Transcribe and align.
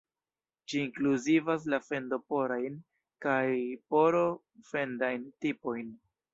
Ĝi 0.71 0.79
inkluzivas 0.85 1.67
la 1.73 1.79
fendo-porajn 1.89 2.81
kaj 3.27 3.45
poro-fendajn 3.95 5.33
tipojn. 5.47 5.97